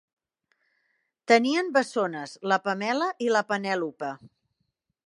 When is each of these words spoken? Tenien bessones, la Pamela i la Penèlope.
Tenien 1.31 1.69
bessones, 1.77 2.35
la 2.53 2.59
Pamela 2.65 3.13
i 3.27 3.31
la 3.37 3.45
Penèlope. 3.53 4.13